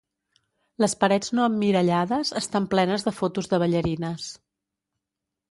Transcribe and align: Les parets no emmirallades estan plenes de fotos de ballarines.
Les 0.83 0.95
parets 1.03 1.29
no 1.39 1.45
emmirallades 1.49 2.33
estan 2.41 2.67
plenes 2.73 3.07
de 3.09 3.15
fotos 3.19 3.53
de 3.53 3.61
ballarines. 3.67 4.27